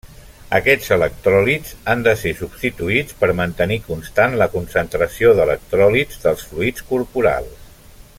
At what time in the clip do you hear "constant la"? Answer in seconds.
3.91-4.49